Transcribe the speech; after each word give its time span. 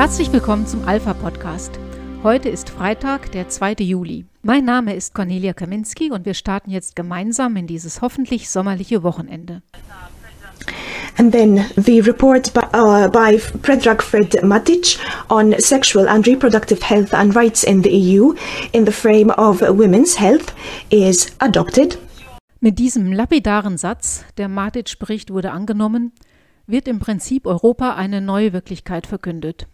Herzlich 0.00 0.32
willkommen 0.32 0.66
zum 0.66 0.88
Alpha 0.88 1.12
Podcast. 1.12 1.78
Heute 2.22 2.48
ist 2.48 2.70
Freitag, 2.70 3.32
der 3.32 3.50
2. 3.50 3.74
Juli. 3.80 4.24
Mein 4.40 4.64
Name 4.64 4.94
ist 4.94 5.14
Cornelia 5.14 5.52
Kaminski 5.52 6.10
und 6.10 6.24
wir 6.24 6.32
starten 6.32 6.70
jetzt 6.70 6.96
gemeinsam 6.96 7.54
in 7.56 7.66
dieses 7.66 8.00
hoffentlich 8.00 8.48
sommerliche 8.48 9.02
Wochenende. 9.02 9.60
And 11.18 11.32
then 11.32 11.66
the 11.76 12.00
report 12.00 12.50
by, 12.54 12.62
uh, 12.74 13.10
by 13.10 13.38
Predrag 13.60 14.02
Fred 14.02 14.42
Matic 14.42 14.98
on 15.28 15.54
sexual 15.58 16.08
and 16.08 16.26
reproductive 16.26 16.82
health 16.82 17.12
and 17.12 17.36
rights 17.36 17.62
in 17.62 17.82
the 17.82 17.90
EU 17.90 18.32
in 18.72 18.86
the 18.86 18.92
frame 18.92 19.28
of 19.28 19.60
women's 19.60 20.18
health 20.18 20.54
is 20.88 21.30
adopted. 21.40 21.98
Mit 22.60 22.78
diesem 22.78 23.12
lapidaren 23.12 23.76
Satz, 23.76 24.24
der 24.38 24.48
Matic-Bericht 24.48 25.30
wurde 25.30 25.50
angenommen, 25.50 26.12
wird 26.66 26.88
im 26.88 27.00
Prinzip 27.00 27.44
Europa 27.44 27.96
eine 27.96 28.22
neue 28.22 28.54
Wirklichkeit 28.54 29.06
verkündet. 29.06 29.66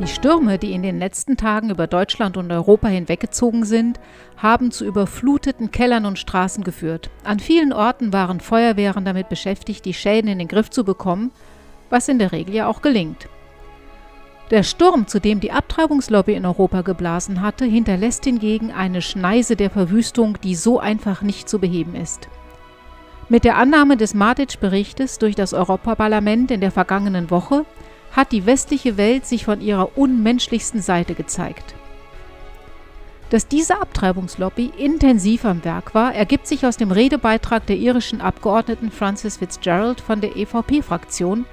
Die 0.00 0.06
Stürme, 0.06 0.58
die 0.58 0.74
in 0.74 0.84
den 0.84 1.00
letzten 1.00 1.36
Tagen 1.36 1.70
über 1.70 1.88
Deutschland 1.88 2.36
und 2.36 2.52
Europa 2.52 2.86
hinweggezogen 2.86 3.64
sind, 3.64 3.98
haben 4.36 4.70
zu 4.70 4.84
überfluteten 4.84 5.72
Kellern 5.72 6.06
und 6.06 6.20
Straßen 6.20 6.62
geführt. 6.62 7.10
An 7.24 7.40
vielen 7.40 7.72
Orten 7.72 8.12
waren 8.12 8.38
Feuerwehren 8.38 9.04
damit 9.04 9.28
beschäftigt, 9.28 9.84
die 9.84 9.94
Schäden 9.94 10.30
in 10.30 10.38
den 10.38 10.46
Griff 10.46 10.70
zu 10.70 10.84
bekommen, 10.84 11.32
was 11.90 12.06
in 12.06 12.20
der 12.20 12.30
Regel 12.30 12.54
ja 12.54 12.68
auch 12.68 12.80
gelingt. 12.80 13.28
Der 14.52 14.62
Sturm, 14.62 15.08
zu 15.08 15.20
dem 15.20 15.40
die 15.40 15.50
Abtreibungslobby 15.50 16.34
in 16.34 16.46
Europa 16.46 16.82
geblasen 16.82 17.42
hatte, 17.42 17.64
hinterlässt 17.64 18.24
hingegen 18.24 18.70
eine 18.70 19.02
Schneise 19.02 19.56
der 19.56 19.68
Verwüstung, 19.68 20.38
die 20.44 20.54
so 20.54 20.78
einfach 20.78 21.22
nicht 21.22 21.48
zu 21.48 21.58
beheben 21.58 21.96
ist. 21.96 22.28
Mit 23.28 23.44
der 23.44 23.56
Annahme 23.56 23.96
des 23.96 24.14
Matic-Berichtes 24.14 25.18
durch 25.18 25.34
das 25.34 25.52
Europaparlament 25.52 26.52
in 26.52 26.60
der 26.60 26.70
vergangenen 26.70 27.30
Woche 27.30 27.66
hat 28.18 28.32
die 28.32 28.46
westliche 28.46 28.96
Welt 28.96 29.26
sich 29.26 29.44
von 29.44 29.60
ihrer 29.60 29.96
unmenschlichsten 29.96 30.82
Seite 30.82 31.14
gezeigt. 31.14 31.76
Dass 33.30 33.46
diese 33.46 33.80
Abtreibungslobby 33.80 34.72
intensiv 34.76 35.44
am 35.44 35.64
Werk 35.64 35.94
war, 35.94 36.12
ergibt 36.12 36.48
sich 36.48 36.66
aus 36.66 36.76
dem 36.76 36.90
Redebeitrag 36.90 37.64
der 37.66 37.76
irischen 37.76 38.20
Abgeordneten 38.20 38.90
Frances 38.90 39.36
Fitzgerald 39.36 40.00
von 40.00 40.20
der 40.20 40.34
EVP-Fraktion, 40.36 41.44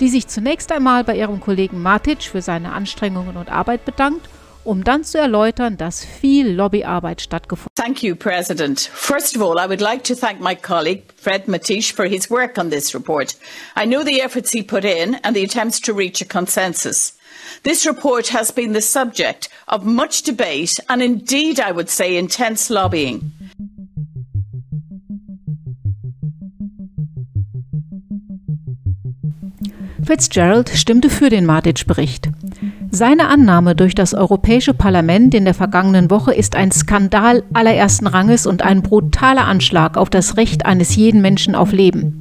die 0.00 0.08
sich 0.08 0.26
zunächst 0.26 0.72
einmal 0.72 1.04
bei 1.04 1.18
ihrem 1.18 1.38
Kollegen 1.38 1.82
Matic 1.82 2.22
für 2.22 2.40
seine 2.40 2.72
Anstrengungen 2.72 3.36
und 3.36 3.52
Arbeit 3.52 3.84
bedankt 3.84 4.26
um 4.66 4.84
dann 4.84 5.04
zu 5.04 5.18
erläutern, 5.18 5.76
dass 5.76 6.04
viel 6.04 6.48
Lobbyarbeit 6.48 7.20
stattgefunden 7.20 7.70
hat. 7.76 7.84
Thank 7.84 8.02
you, 8.02 8.14
President. 8.16 8.80
First 8.80 9.36
of 9.36 9.42
all, 9.42 9.58
I 9.58 9.68
would 9.68 9.80
like 9.80 10.04
to 10.04 10.14
thank 10.14 10.40
my 10.40 10.54
colleague, 10.54 11.04
Fred 11.16 11.46
Matish, 11.46 11.92
for 11.92 12.06
his 12.06 12.30
work 12.30 12.58
on 12.58 12.70
this 12.70 12.94
report. 12.94 13.36
I 13.76 13.86
know 13.86 14.04
the 14.04 14.20
efforts 14.20 14.52
he 14.52 14.62
put 14.62 14.84
in 14.84 15.16
and 15.22 15.34
the 15.34 15.44
attempts 15.44 15.80
to 15.82 15.94
reach 15.94 16.20
a 16.20 16.24
consensus. 16.24 17.14
This 17.62 17.86
report 17.86 18.28
has 18.28 18.50
been 18.50 18.72
the 18.72 18.80
subject 18.80 19.48
of 19.68 19.84
much 19.84 20.22
debate 20.22 20.78
and 20.88 21.02
indeed, 21.02 21.60
I 21.60 21.72
would 21.72 21.88
say, 21.88 22.16
intense 22.16 22.70
lobbying. 22.70 23.32
Fitzgerald 30.06 30.68
stimmte 30.68 31.10
für 31.10 31.30
den 31.30 31.44
Matic-Bericht. 31.46 32.28
Seine 32.90 33.28
Annahme 33.28 33.74
durch 33.74 33.94
das 33.94 34.14
Europäische 34.14 34.72
Parlament 34.72 35.34
in 35.34 35.44
der 35.44 35.54
vergangenen 35.54 36.10
Woche 36.10 36.32
ist 36.32 36.56
ein 36.56 36.70
Skandal 36.70 37.42
allerersten 37.52 38.06
Ranges 38.06 38.46
und 38.46 38.62
ein 38.62 38.82
brutaler 38.82 39.46
Anschlag 39.46 39.96
auf 39.96 40.10
das 40.10 40.36
Recht 40.36 40.66
eines 40.66 40.94
jeden 40.96 41.20
Menschen 41.20 41.54
auf 41.54 41.72
Leben. 41.72 42.20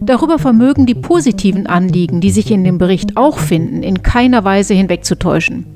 Darüber 0.00 0.38
vermögen 0.38 0.86
die 0.86 0.94
positiven 0.94 1.66
Anliegen, 1.66 2.20
die 2.20 2.30
sich 2.30 2.50
in 2.50 2.64
dem 2.64 2.78
Bericht 2.78 3.16
auch 3.16 3.38
finden, 3.38 3.82
in 3.82 4.02
keiner 4.02 4.44
Weise 4.44 4.74
hinwegzutäuschen. 4.74 5.66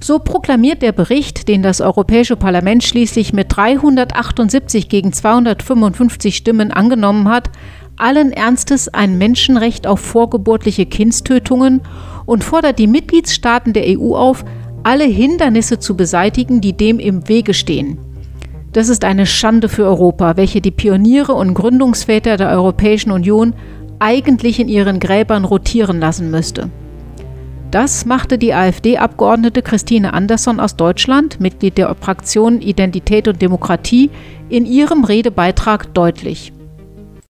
So 0.00 0.18
proklamiert 0.18 0.82
der 0.82 0.92
Bericht, 0.92 1.48
den 1.48 1.62
das 1.62 1.80
Europäische 1.80 2.36
Parlament 2.36 2.84
schließlich 2.84 3.32
mit 3.32 3.46
378 3.56 4.88
gegen 4.88 5.12
255 5.12 6.36
Stimmen 6.36 6.72
angenommen 6.72 7.28
hat, 7.28 7.50
allen 7.96 8.32
Ernstes 8.32 8.92
ein 8.92 9.18
Menschenrecht 9.18 9.86
auf 9.86 10.00
vorgeburtliche 10.00 10.86
Kindstötungen 10.86 11.80
und 12.26 12.44
fordert 12.44 12.78
die 12.78 12.86
Mitgliedstaaten 12.86 13.72
der 13.72 13.84
EU 13.98 14.14
auf, 14.14 14.44
alle 14.82 15.04
Hindernisse 15.04 15.78
zu 15.78 15.96
beseitigen, 15.96 16.60
die 16.60 16.74
dem 16.74 16.98
im 16.98 17.28
Wege 17.28 17.54
stehen. 17.54 17.98
Das 18.72 18.88
ist 18.88 19.04
eine 19.04 19.26
Schande 19.26 19.68
für 19.68 19.84
Europa, 19.84 20.36
welche 20.36 20.60
die 20.60 20.70
Pioniere 20.70 21.32
und 21.34 21.54
Gründungsväter 21.54 22.36
der 22.36 22.50
Europäischen 22.50 23.12
Union 23.12 23.54
eigentlich 23.98 24.58
in 24.58 24.68
ihren 24.68 25.00
Gräbern 25.00 25.44
rotieren 25.44 26.00
lassen 26.00 26.30
müsste. 26.30 26.70
Das 27.70 28.06
machte 28.06 28.38
die 28.38 28.54
AfD-Abgeordnete 28.54 29.62
Christine 29.62 30.12
Andersson 30.12 30.60
aus 30.60 30.76
Deutschland, 30.76 31.40
Mitglied 31.40 31.76
der 31.76 31.92
Fraktion 31.94 32.60
Identität 32.60 33.26
und 33.26 33.42
Demokratie, 33.42 34.10
in 34.48 34.64
ihrem 34.64 35.04
Redebeitrag 35.04 35.92
deutlich. 35.92 36.52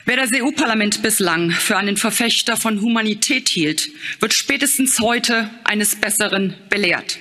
Wer 0.04 0.16
das 0.16 0.30
EU-Parlament 0.34 1.00
bislang 1.02 1.52
für 1.52 1.76
einen 1.76 1.96
Verfechter 1.96 2.56
von 2.56 2.80
Humanität 2.80 3.48
hielt, 3.48 3.88
wird 4.18 4.34
spätestens 4.34 4.98
heute 4.98 5.48
eines 5.62 5.94
Besseren 5.94 6.56
belehrt. 6.68 7.18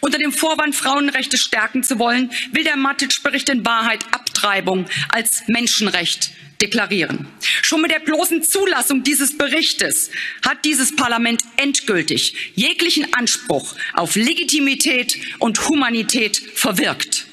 Unter 0.00 0.18
dem 0.18 0.32
Vorwand, 0.32 0.74
Frauenrechte 0.74 1.38
stärken 1.38 1.84
zu 1.84 2.00
wollen, 2.00 2.32
will 2.50 2.64
der 2.64 2.76
Matic-Bericht 2.76 3.48
in 3.50 3.64
Wahrheit 3.64 4.04
Abtreibung 4.10 4.86
als 5.10 5.44
Menschenrecht 5.46 6.32
deklarieren. 6.60 7.28
Schon 7.62 7.82
mit 7.82 7.92
der 7.92 8.00
bloßen 8.00 8.42
Zulassung 8.42 9.04
dieses 9.04 9.38
Berichtes 9.38 10.10
hat 10.44 10.64
dieses 10.64 10.96
Parlament 10.96 11.42
endgültig 11.56 12.52
jeglichen 12.56 13.06
Anspruch 13.14 13.76
auf 13.94 14.16
Legitimität 14.16 15.16
und 15.38 15.68
Humanität 15.68 16.42
verwirkt. 16.54 17.27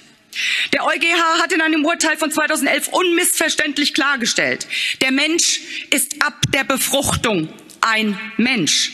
Der 0.73 0.85
EuGH 0.85 1.41
hat 1.41 1.51
in 1.51 1.61
einem 1.61 1.85
Urteil 1.85 2.17
von 2.17 2.31
2011 2.31 2.89
unmissverständlich 2.89 3.93
klargestellt, 3.93 4.67
der 5.01 5.11
Mensch 5.11 5.59
ist 5.91 6.21
ab 6.21 6.41
der 6.53 6.63
Befruchtung 6.63 7.49
ein 7.81 8.19
Mensch. 8.37 8.91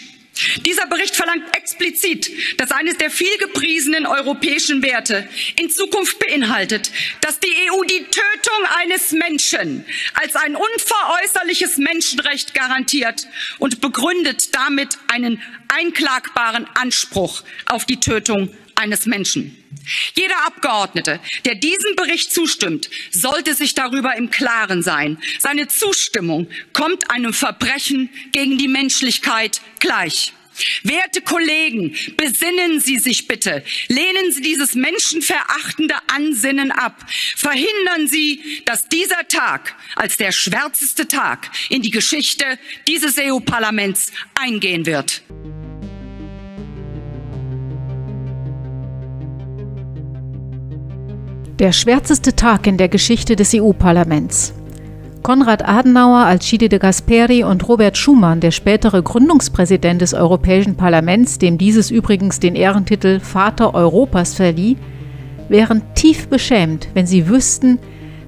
Dieser 0.66 0.88
Bericht 0.88 1.16
verlangt 1.16 1.56
explizit, 1.56 2.32
dass 2.60 2.72
eines 2.72 2.98
der 2.98 3.12
vielgepriesenen 3.12 4.06
europäischen 4.06 4.82
Werte 4.82 5.28
in 5.56 5.70
Zukunft 5.70 6.20
beinhaltet, 6.20 6.92
dass 7.22 7.40
die 7.40 7.54
EU 7.70 7.84
die 7.84 8.04
Tötung 8.06 8.66
eines 8.80 9.12
Menschen 9.12 9.86
als 10.14 10.36
ein 10.36 10.56
unveräußerliches 10.56 11.78
Menschenrecht 11.78 12.54
garantiert 12.54 13.28
und 13.60 13.82
begründet 13.82 14.56
damit 14.56 14.98
einen 15.08 15.42
einklagbaren 15.68 16.68
Anspruch 16.74 17.44
auf 17.68 17.86
die 17.86 18.00
Tötung 18.00 18.54
eines 18.76 19.06
Menschen. 19.06 19.61
Jeder 20.16 20.46
Abgeordnete, 20.46 21.20
der 21.46 21.56
diesem 21.56 21.96
Bericht 21.96 22.32
zustimmt, 22.32 22.90
sollte 23.12 23.56
sich 23.56 23.74
darüber 23.74 24.16
im 24.16 24.30
Klaren 24.30 24.84
sein. 24.84 25.18
Seine 25.40 25.68
Zustimmung 25.68 26.48
kommt 26.74 27.10
einem 27.10 27.34
Verbrechen 27.34 28.10
gegen 28.32 28.58
die 28.58 28.68
Menschlichkeit 28.68 29.62
gleich. 29.80 30.34
Werte 30.84 31.22
Kollegen, 31.22 31.96
besinnen 32.18 32.80
Sie 32.82 33.00
sich 33.00 33.28
bitte. 33.28 33.64
Lehnen 33.88 34.32
Sie 34.32 34.42
dieses 34.42 34.76
menschenverachtende 34.76 35.96
Ansinnen 36.08 36.72
ab. 36.72 37.06
Verhindern 37.36 38.08
Sie, 38.08 38.62
dass 38.66 38.88
dieser 38.90 39.28
Tag 39.28 39.76
als 39.96 40.18
der 40.18 40.32
schwärzeste 40.32 41.08
Tag 41.08 41.50
in 41.70 41.82
die 41.82 41.92
Geschichte 41.92 42.60
dieses 42.88 43.18
EU-Parlaments 43.18 44.12
eingehen 44.36 44.86
wird. 44.86 45.24
Der 51.62 51.74
schwärzeste 51.74 52.36
Tag 52.36 52.66
in 52.66 52.78
der 52.78 52.90
Geschichte 52.90 53.36
des 53.36 53.54
EU-Parlaments. 53.54 54.52
Konrad 55.22 55.64
Adenauer, 55.64 56.26
Alcide 56.26 56.70
de 56.70 56.80
Gasperi 56.80 57.44
und 57.44 57.68
Robert 57.68 57.98
Schumann, 57.98 58.40
der 58.40 58.50
spätere 58.50 59.04
Gründungspräsident 59.04 60.02
des 60.02 60.16
Europäischen 60.16 60.76
Parlaments, 60.76 61.38
dem 61.38 61.60
dieses 61.60 61.92
übrigens 61.92 62.40
den 62.40 62.56
Ehrentitel 62.56 63.20
Vater 63.20 63.76
Europas 63.76 64.34
verlieh, 64.34 64.76
wären 65.50 65.84
tief 65.94 66.30
beschämt, 66.30 66.88
wenn 66.96 67.06
sie 67.06 67.28
wüssten, 67.28 67.78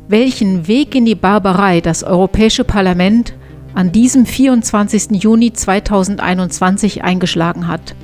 welchen 0.07 0.67
Weg 0.67 0.93
in 0.93 1.05
die 1.05 1.15
Barbarei 1.15 1.81
das 1.81 2.03
Europäische 2.03 2.63
Parlament 2.63 3.33
an 3.73 3.91
diesem 3.91 4.27
24. 4.27 5.23
Juni 5.23 5.53
2021 5.53 7.03
eingeschlagen 7.03 7.67
hat. 7.67 7.95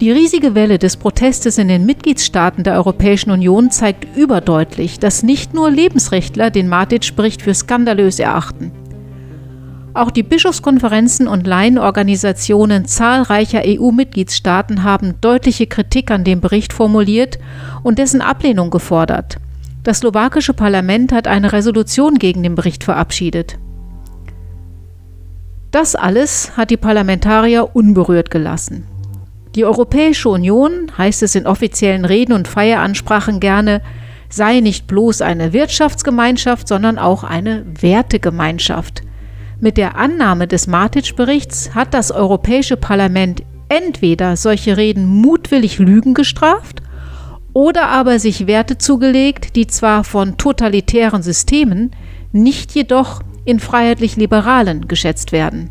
Die 0.00 0.10
riesige 0.10 0.56
Welle 0.56 0.78
des 0.78 0.96
Protestes 0.96 1.56
in 1.56 1.68
den 1.68 1.86
Mitgliedstaaten 1.86 2.64
der 2.64 2.74
Europäischen 2.74 3.30
Union 3.30 3.70
zeigt 3.70 4.16
überdeutlich, 4.16 4.98
dass 4.98 5.22
nicht 5.22 5.54
nur 5.54 5.70
Lebensrechtler 5.70 6.50
den 6.50 6.68
Matic-Bericht 6.68 7.42
für 7.42 7.54
skandalös 7.54 8.18
erachten. 8.18 8.72
Auch 9.94 10.10
die 10.10 10.24
Bischofskonferenzen 10.24 11.28
und 11.28 11.46
Laienorganisationen 11.46 12.86
zahlreicher 12.86 13.62
EU-Mitgliedstaaten 13.64 14.82
haben 14.82 15.14
deutliche 15.20 15.68
Kritik 15.68 16.10
an 16.10 16.24
dem 16.24 16.40
Bericht 16.40 16.72
formuliert 16.72 17.38
und 17.84 18.00
dessen 18.00 18.20
Ablehnung 18.20 18.70
gefordert. 18.70 19.36
Das 19.84 19.98
slowakische 19.98 20.54
Parlament 20.54 21.12
hat 21.12 21.28
eine 21.28 21.52
Resolution 21.52 22.16
gegen 22.16 22.42
den 22.42 22.56
Bericht 22.56 22.82
verabschiedet. 22.82 23.58
Das 25.70 25.94
alles 25.94 26.56
hat 26.56 26.70
die 26.70 26.76
Parlamentarier 26.76 27.76
unberührt 27.76 28.32
gelassen. 28.32 28.88
Die 29.54 29.64
Europäische 29.64 30.28
Union, 30.30 30.90
heißt 30.98 31.22
es 31.22 31.36
in 31.36 31.46
offiziellen 31.46 32.04
Reden 32.04 32.32
und 32.32 32.48
Feieransprachen 32.48 33.38
gerne, 33.38 33.82
sei 34.28 34.58
nicht 34.58 34.88
bloß 34.88 35.22
eine 35.22 35.52
Wirtschaftsgemeinschaft, 35.52 36.66
sondern 36.66 36.98
auch 36.98 37.22
eine 37.22 37.64
Wertegemeinschaft. 37.80 39.02
Mit 39.60 39.76
der 39.76 39.96
Annahme 39.96 40.48
des 40.48 40.66
Matic-Berichts 40.66 41.74
hat 41.74 41.94
das 41.94 42.10
Europäische 42.10 42.76
Parlament 42.76 43.44
entweder 43.68 44.36
solche 44.36 44.76
Reden 44.76 45.06
mutwillig 45.06 45.78
Lügen 45.78 46.14
gestraft 46.14 46.82
oder 47.52 47.86
aber 47.86 48.18
sich 48.18 48.48
Werte 48.48 48.78
zugelegt, 48.78 49.54
die 49.54 49.68
zwar 49.68 50.02
von 50.02 50.36
totalitären 50.36 51.22
Systemen, 51.22 51.92
nicht 52.32 52.72
jedoch 52.72 53.22
in 53.44 53.60
freiheitlich-liberalen 53.60 54.88
geschätzt 54.88 55.30
werden. 55.30 55.70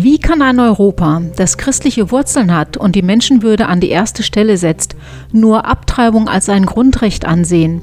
Wie 0.00 0.20
kann 0.20 0.42
ein 0.42 0.60
Europa, 0.60 1.22
das 1.34 1.58
christliche 1.58 2.12
Wurzeln 2.12 2.54
hat 2.54 2.76
und 2.76 2.94
die 2.94 3.02
Menschenwürde 3.02 3.66
an 3.66 3.80
die 3.80 3.88
erste 3.90 4.22
Stelle 4.22 4.56
setzt, 4.56 4.94
nur 5.32 5.64
Abtreibung 5.64 6.28
als 6.28 6.48
ein 6.48 6.66
Grundrecht 6.66 7.24
ansehen? 7.24 7.82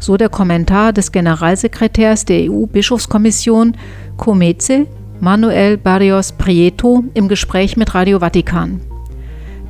So 0.00 0.16
der 0.16 0.30
Kommentar 0.30 0.92
des 0.92 1.12
Generalsekretärs 1.12 2.24
der 2.24 2.50
EU-Bischofskommission 2.50 3.76
Comeze, 4.16 4.88
Manuel 5.20 5.76
Barrios 5.76 6.32
Prieto, 6.32 7.04
im 7.14 7.28
Gespräch 7.28 7.76
mit 7.76 7.94
Radio 7.94 8.18
Vatikan. 8.18 8.80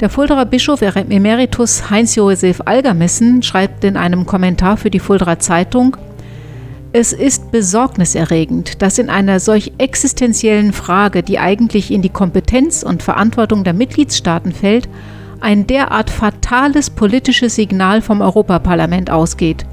Der 0.00 0.08
Fulderer 0.08 0.46
Bischof 0.46 0.80
Emeritus 0.80 1.90
Heinz-Josef 1.90 2.62
Algermissen 2.64 3.42
schreibt 3.42 3.84
in 3.84 3.98
einem 3.98 4.24
Kommentar 4.24 4.78
für 4.78 4.88
die 4.88 5.00
Fulderer 5.00 5.38
Zeitung, 5.38 5.98
es 6.94 7.12
ist 7.12 7.50
besorgniserregend, 7.50 8.80
dass 8.80 9.00
in 9.00 9.10
einer 9.10 9.40
solch 9.40 9.72
existenziellen 9.78 10.72
Frage, 10.72 11.24
die 11.24 11.40
eigentlich 11.40 11.90
in 11.90 12.02
die 12.02 12.08
Kompetenz 12.08 12.84
und 12.84 13.02
Verantwortung 13.02 13.64
der 13.64 13.72
Mitgliedstaaten 13.72 14.52
fällt, 14.52 14.88
ein 15.40 15.66
derart 15.66 16.08
fatales 16.08 16.90
politisches 16.90 17.56
Signal 17.56 18.00
vom 18.00 18.20
Europaparlament 18.20 19.10
ausgeht. 19.10 19.66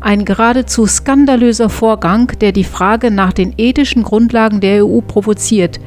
Ein 0.00 0.26
geradezu 0.26 0.84
skandalöser 0.84 1.70
Vorgang, 1.70 2.30
der 2.42 2.52
die 2.52 2.64
Frage 2.64 3.10
nach 3.10 3.32
den 3.32 3.54
ethischen 3.56 4.02
Grundlagen 4.02 4.60
der 4.60 4.84
EU 4.84 5.00
provoziert, 5.00 5.80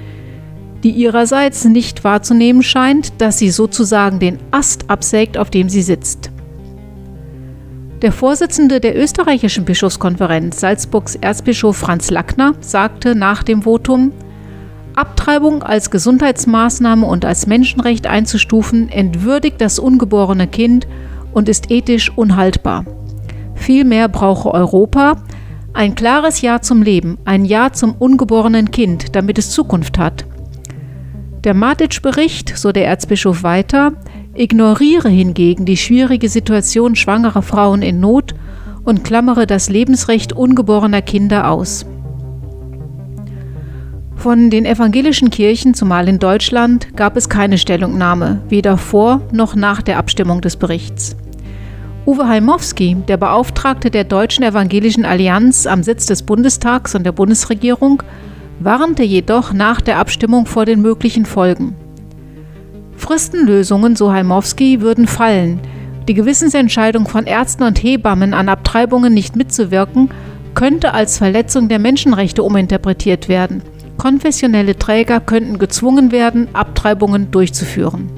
die 0.83 0.89
ihrerseits 0.89 1.65
nicht 1.65 2.03
wahrzunehmen 2.03 2.63
scheint, 2.63 3.21
dass 3.21 3.37
sie 3.37 3.51
sozusagen 3.51 4.17
den 4.17 4.39
Ast 4.49 4.89
absägt, 4.89 5.37
auf 5.37 5.51
dem 5.51 5.69
sie 5.69 5.83
sitzt. 5.83 6.31
Der 8.05 8.11
Vorsitzende 8.11 8.79
der 8.79 8.95
österreichischen 8.95 9.65
Bischofskonferenz, 9.65 10.59
Salzburgs 10.59 11.15
Erzbischof 11.15 11.75
Franz 11.75 12.11
Lackner, 12.11 12.53
sagte 12.59 13.15
nach 13.15 13.41
dem 13.41 13.63
Votum, 13.63 14.11
Abtreibung 14.93 15.63
als 15.63 15.89
Gesundheitsmaßnahme 15.89 17.03
und 17.07 17.25
als 17.25 17.47
Menschenrecht 17.47 18.05
einzustufen, 18.05 18.89
entwürdigt 18.89 19.59
das 19.59 19.79
ungeborene 19.79 20.45
Kind 20.45 20.85
und 21.33 21.49
ist 21.49 21.71
ethisch 21.71 22.15
unhaltbar. 22.15 22.85
Vielmehr 23.55 24.07
brauche 24.07 24.53
Europa 24.53 25.23
ein 25.73 25.95
klares 25.95 26.41
Ja 26.41 26.61
zum 26.61 26.83
Leben, 26.83 27.17
ein 27.25 27.43
Ja 27.43 27.73
zum 27.73 27.95
ungeborenen 27.97 28.69
Kind, 28.69 29.15
damit 29.15 29.39
es 29.39 29.49
Zukunft 29.49 29.97
hat. 29.97 30.25
Der 31.43 31.55
Matic-Bericht, 31.55 32.55
so 32.55 32.71
der 32.71 32.85
Erzbischof 32.85 33.41
weiter, 33.41 33.93
Ignoriere 34.35 35.07
hingegen 35.07 35.65
die 35.65 35.77
schwierige 35.77 36.27
Situation 36.27 36.95
schwangerer 36.95 37.41
Frauen 37.41 37.81
in 37.81 38.01
Not 38.01 38.35
und 38.83 39.05
klammere 39.05 39.47
das 39.47 39.69
Lebensrecht 39.69 40.33
ungeborener 40.33 41.01
Kinder 41.01 41.49
aus. 41.49 41.85
Von 44.17 44.49
den 44.49 44.65
evangelischen 44.65 45.29
Kirchen, 45.29 45.73
zumal 45.73 46.09
in 46.09 46.19
Deutschland, 46.19 46.97
gab 46.97 47.15
es 47.15 47.29
keine 47.29 47.57
Stellungnahme, 47.57 48.41
weder 48.49 48.77
vor 48.77 49.21
noch 49.31 49.55
nach 49.55 49.81
der 49.81 49.97
Abstimmung 49.97 50.41
des 50.41 50.57
Berichts. 50.57 51.15
Uwe 52.05 52.27
Heimowski, 52.27 52.97
der 53.07 53.17
Beauftragte 53.17 53.89
der 53.89 54.03
Deutschen 54.03 54.43
Evangelischen 54.43 55.05
Allianz 55.05 55.65
am 55.65 55.81
Sitz 55.81 56.07
des 56.07 56.23
Bundestags 56.23 56.93
und 56.93 57.03
der 57.05 57.13
Bundesregierung, 57.13 58.03
warnte 58.59 59.03
jedoch 59.03 59.53
nach 59.53 59.79
der 59.79 59.97
Abstimmung 59.97 60.45
vor 60.45 60.65
den 60.65 60.81
möglichen 60.81 61.25
Folgen. 61.25 61.75
Fristenlösungen, 62.97 63.95
so 63.95 64.11
Heimowski, 64.11 64.81
würden 64.81 65.07
fallen. 65.07 65.59
Die 66.07 66.13
Gewissensentscheidung 66.13 67.07
von 67.07 67.25
Ärzten 67.25 67.63
und 67.63 67.81
Hebammen 67.81 68.33
an 68.33 68.49
Abtreibungen 68.49 69.13
nicht 69.13 69.35
mitzuwirken, 69.35 70.09
könnte 70.53 70.93
als 70.93 71.17
Verletzung 71.17 71.67
der 71.67 71.79
Menschenrechte 71.79 72.43
uminterpretiert 72.43 73.27
werden. 73.27 73.61
Konfessionelle 73.97 74.77
Träger 74.77 75.19
könnten 75.19 75.57
gezwungen 75.57 76.11
werden, 76.11 76.47
Abtreibungen 76.53 77.31
durchzuführen. 77.31 78.09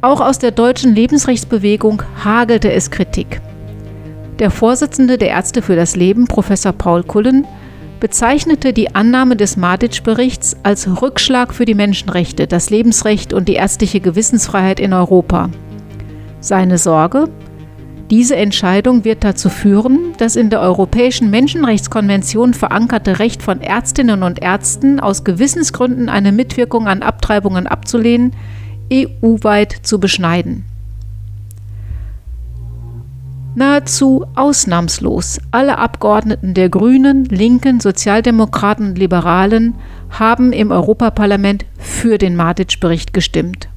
Auch 0.00 0.20
aus 0.20 0.38
der 0.38 0.50
deutschen 0.50 0.94
Lebensrechtsbewegung 0.94 2.02
hagelte 2.24 2.72
es 2.72 2.90
Kritik. 2.90 3.40
Der 4.38 4.50
Vorsitzende 4.50 5.18
der 5.18 5.28
Ärzte 5.28 5.62
für 5.62 5.76
das 5.76 5.94
Leben, 5.94 6.26
Professor 6.26 6.72
Paul 6.72 7.04
Kullen, 7.04 7.46
bezeichnete 8.02 8.72
die 8.72 8.96
Annahme 8.96 9.36
des 9.36 9.56
Madic-Berichts 9.56 10.56
als 10.64 11.00
Rückschlag 11.00 11.54
für 11.54 11.66
die 11.66 11.76
Menschenrechte, 11.76 12.48
das 12.48 12.68
Lebensrecht 12.68 13.32
und 13.32 13.46
die 13.46 13.54
ärztliche 13.54 14.00
Gewissensfreiheit 14.00 14.80
in 14.80 14.92
Europa. 14.92 15.50
Seine 16.40 16.78
Sorge? 16.78 17.28
Diese 18.10 18.34
Entscheidung 18.34 19.04
wird 19.04 19.22
dazu 19.22 19.48
führen, 19.48 20.14
das 20.18 20.34
in 20.34 20.50
der 20.50 20.62
Europäischen 20.62 21.30
Menschenrechtskonvention 21.30 22.54
verankerte 22.54 23.20
Recht 23.20 23.40
von 23.40 23.60
Ärztinnen 23.60 24.24
und 24.24 24.42
Ärzten 24.42 24.98
aus 24.98 25.22
Gewissensgründen 25.22 26.08
eine 26.08 26.32
Mitwirkung 26.32 26.88
an 26.88 27.02
Abtreibungen 27.02 27.68
abzulehnen, 27.68 28.34
EU-weit 28.92 29.76
zu 29.82 30.00
beschneiden. 30.00 30.64
Nahezu 33.54 34.24
ausnahmslos 34.34 35.38
alle 35.50 35.76
Abgeordneten 35.76 36.54
der 36.54 36.70
Grünen, 36.70 37.26
Linken, 37.26 37.80
Sozialdemokraten 37.80 38.90
und 38.90 38.98
Liberalen 38.98 39.74
haben 40.10 40.52
im 40.52 40.70
Europaparlament 40.70 41.66
für 41.76 42.16
den 42.16 42.34
Matic-Bericht 42.34 43.12
gestimmt. 43.12 43.68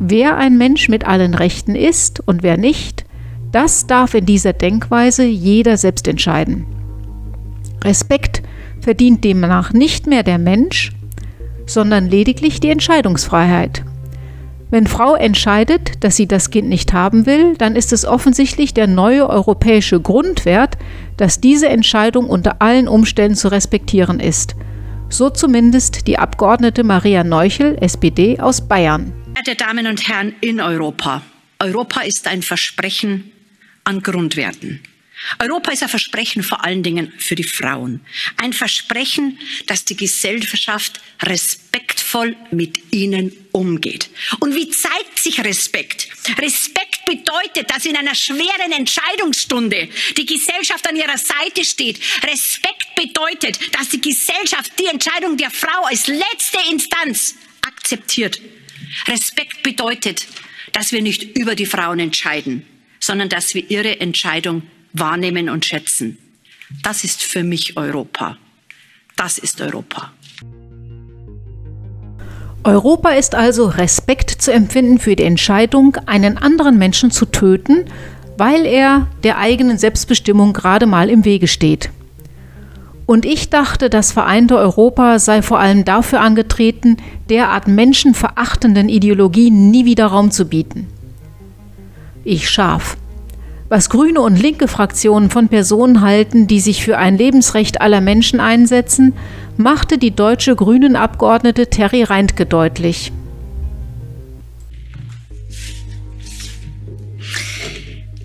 Wer 0.00 0.36
ein 0.36 0.58
Mensch 0.58 0.88
mit 0.88 1.06
allen 1.06 1.34
Rechten 1.34 1.76
ist 1.76 2.20
und 2.26 2.42
wer 2.42 2.56
nicht, 2.56 3.04
das 3.52 3.86
darf 3.86 4.14
in 4.14 4.26
dieser 4.26 4.52
Denkweise 4.52 5.24
jeder 5.24 5.76
selbst 5.76 6.08
entscheiden. 6.08 6.66
Respekt 7.82 8.42
verdient 8.80 9.22
demnach 9.24 9.72
nicht 9.72 10.06
mehr 10.06 10.22
der 10.22 10.38
Mensch, 10.38 10.92
sondern 11.66 12.08
lediglich 12.08 12.60
die 12.60 12.70
Entscheidungsfreiheit. 12.70 13.84
Wenn 14.70 14.86
Frau 14.86 15.14
entscheidet, 15.14 16.04
dass 16.04 16.16
sie 16.16 16.28
das 16.28 16.50
Kind 16.50 16.68
nicht 16.68 16.92
haben 16.92 17.24
will, 17.24 17.56
dann 17.56 17.74
ist 17.74 17.92
es 17.92 18.04
offensichtlich 18.04 18.74
der 18.74 18.86
neue 18.86 19.28
europäische 19.28 19.98
Grundwert, 19.98 20.76
dass 21.16 21.40
diese 21.40 21.70
Entscheidung 21.70 22.28
unter 22.28 22.60
allen 22.60 22.86
Umständen 22.86 23.34
zu 23.34 23.48
respektieren 23.48 24.20
ist. 24.20 24.56
So 25.08 25.30
zumindest 25.30 26.06
die 26.06 26.18
Abgeordnete 26.18 26.84
Maria 26.84 27.24
Neuchel, 27.24 27.78
SPD 27.80 28.40
aus 28.40 28.68
Bayern. 28.68 29.14
Verehrte 29.34 29.56
Damen 29.56 29.86
und 29.86 30.06
Herren 30.06 30.34
in 30.42 30.60
Europa, 30.60 31.22
Europa 31.60 32.02
ist 32.02 32.28
ein 32.28 32.42
Versprechen 32.42 33.32
an 33.84 34.02
Grundwerten. 34.02 34.80
Europa 35.38 35.72
ist 35.72 35.82
ein 35.82 35.88
Versprechen 35.88 36.42
vor 36.42 36.64
allen 36.64 36.82
Dingen 36.82 37.12
für 37.18 37.34
die 37.34 37.44
Frauen. 37.44 38.00
Ein 38.36 38.52
Versprechen, 38.52 39.38
dass 39.66 39.84
die 39.84 39.96
Gesellschaft 39.96 41.00
respektvoll 41.22 42.36
mit 42.50 42.92
ihnen 42.92 43.32
umgeht. 43.52 44.10
Und 44.40 44.54
wie 44.54 44.70
zeigt 44.70 45.18
sich 45.18 45.42
Respekt? 45.42 46.08
Respekt 46.38 47.04
bedeutet, 47.04 47.70
dass 47.70 47.86
in 47.86 47.96
einer 47.96 48.14
schweren 48.14 48.72
Entscheidungsstunde 48.72 49.88
die 50.16 50.26
Gesellschaft 50.26 50.88
an 50.88 50.96
ihrer 50.96 51.18
Seite 51.18 51.64
steht. 51.64 51.98
Respekt 52.22 52.94
bedeutet, 52.94 53.58
dass 53.74 53.88
die 53.88 54.00
Gesellschaft 54.00 54.72
die 54.78 54.86
Entscheidung 54.86 55.36
der 55.36 55.50
Frau 55.50 55.84
als 55.84 56.06
letzte 56.06 56.58
Instanz 56.70 57.34
akzeptiert. 57.62 58.40
Respekt 59.06 59.62
bedeutet, 59.62 60.26
dass 60.72 60.92
wir 60.92 61.02
nicht 61.02 61.36
über 61.36 61.54
die 61.54 61.66
Frauen 61.66 61.98
entscheiden, 61.98 62.64
sondern 63.00 63.28
dass 63.28 63.54
wir 63.54 63.68
ihre 63.70 64.00
Entscheidung 64.00 64.62
wahrnehmen 64.92 65.48
und 65.48 65.64
schätzen. 65.64 66.18
Das 66.82 67.04
ist 67.04 67.22
für 67.22 67.44
mich 67.44 67.76
Europa. 67.76 68.36
Das 69.16 69.38
ist 69.38 69.60
Europa. 69.60 70.12
Europa 72.64 73.10
ist 73.10 73.34
also 73.34 73.66
Respekt 73.66 74.30
zu 74.30 74.52
empfinden 74.52 74.98
für 74.98 75.16
die 75.16 75.22
Entscheidung, 75.24 75.96
einen 76.06 76.36
anderen 76.36 76.76
Menschen 76.76 77.10
zu 77.10 77.24
töten, 77.24 77.86
weil 78.36 78.66
er 78.66 79.06
der 79.22 79.38
eigenen 79.38 79.78
Selbstbestimmung 79.78 80.52
gerade 80.52 80.86
mal 80.86 81.08
im 81.08 81.24
Wege 81.24 81.48
steht. 81.48 81.90
Und 83.06 83.24
ich 83.24 83.48
dachte, 83.48 83.88
das 83.88 84.12
vereinte 84.12 84.58
Europa 84.58 85.18
sei 85.18 85.40
vor 85.40 85.58
allem 85.58 85.86
dafür 85.86 86.20
angetreten, 86.20 86.98
derart 87.30 87.66
menschenverachtenden 87.66 88.90
Ideologien 88.90 89.70
nie 89.70 89.86
wieder 89.86 90.06
Raum 90.06 90.30
zu 90.30 90.44
bieten. 90.44 90.88
Ich 92.22 92.50
scharf. 92.50 92.98
Was 93.70 93.90
grüne 93.90 94.22
und 94.22 94.40
linke 94.40 94.66
Fraktionen 94.66 95.28
von 95.28 95.48
Personen 95.48 96.00
halten, 96.00 96.46
die 96.46 96.60
sich 96.60 96.82
für 96.82 96.96
ein 96.96 97.18
Lebensrecht 97.18 97.82
aller 97.82 98.00
Menschen 98.00 98.40
einsetzen, 98.40 99.12
machte 99.58 99.98
die 99.98 100.10
deutsche 100.10 100.56
Grünen-Abgeordnete 100.56 101.66
Terry 101.68 102.02
Reintke 102.02 102.46
deutlich. 102.46 103.12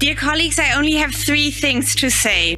Dear 0.02 0.16
colleagues, 0.16 0.58
I 0.58 0.78
only 0.78 0.94
have 0.94 1.12
three 1.12 1.52
things 1.52 1.96
to 1.96 2.10
say. 2.10 2.58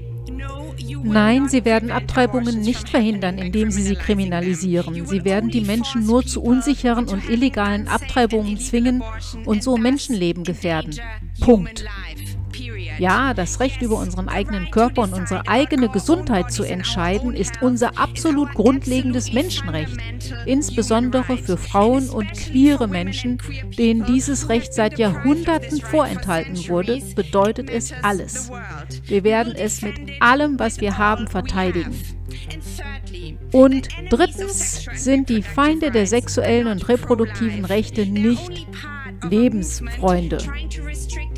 Nein, 1.03 1.47
sie 1.49 1.65
werden 1.65 1.91
Abtreibungen 1.91 2.61
nicht 2.61 2.89
verhindern, 2.89 3.37
indem 3.37 3.69
sie 3.69 3.83
sie 3.83 3.95
kriminalisieren. 3.95 5.05
Sie 5.05 5.23
werden 5.23 5.51
die 5.51 5.61
Menschen 5.61 6.05
nur 6.05 6.25
zu 6.25 6.41
unsicheren 6.41 7.07
und 7.07 7.29
illegalen 7.29 7.87
Abtreibungen 7.87 8.59
zwingen 8.59 9.03
und 9.45 9.63
so 9.63 9.77
Menschenleben 9.77 10.43
gefährden. 10.43 10.99
Punkt. 11.39 11.85
Ja, 12.97 13.33
das 13.33 13.59
Recht 13.59 13.81
über 13.81 13.97
unseren 13.97 14.29
eigenen 14.29 14.71
Körper 14.71 15.03
und 15.03 15.13
unsere 15.13 15.47
eigene 15.47 15.89
Gesundheit 15.89 16.51
zu 16.51 16.63
entscheiden, 16.63 17.33
ist 17.33 17.61
unser 17.61 17.97
absolut 17.97 18.53
grundlegendes 18.53 19.33
Menschenrecht. 19.33 19.97
Insbesondere 20.45 21.37
für 21.37 21.57
Frauen 21.57 22.09
und 22.09 22.31
queere 22.31 22.87
Menschen, 22.87 23.37
denen 23.77 24.05
dieses 24.05 24.49
Recht 24.49 24.73
seit 24.73 24.97
Jahrhunderten 24.97 25.81
vorenthalten 25.81 26.69
wurde, 26.69 27.01
bedeutet 27.15 27.69
es 27.69 27.93
alles. 28.01 28.51
Wir 29.03 29.23
werden 29.23 29.53
es 29.55 29.81
mit 29.81 29.95
allem, 30.19 30.59
was 30.59 30.79
wir 30.79 30.97
haben, 30.97 31.27
verteidigen. 31.27 31.95
Und 33.51 33.87
drittens 34.09 34.85
sind 34.95 35.29
die 35.29 35.41
Feinde 35.41 35.91
der 35.91 36.07
sexuellen 36.07 36.67
und 36.67 36.87
reproduktiven 36.89 37.65
Rechte 37.65 38.05
nicht 38.05 38.67
Lebensfreunde. 39.29 40.37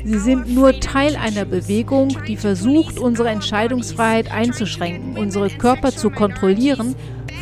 Sie 0.04 0.18
sind 0.18 0.54
nur 0.54 0.78
Teil 0.80 1.16
einer 1.16 1.44
Bewegung, 1.44 2.08
die 2.26 2.36
versucht, 2.36 2.98
unsere 2.98 3.28
Entscheidungsfreiheit 3.28 4.30
einzuschränken, 4.30 5.18
unsere 5.18 5.50
Körper 5.50 5.90
zu 5.90 6.10
kontrollieren, 6.10 6.94